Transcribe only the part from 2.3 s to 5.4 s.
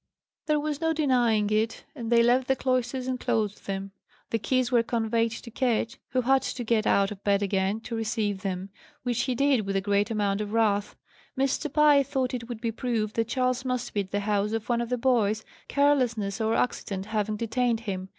the cloisters and closed them. The keys were conveyed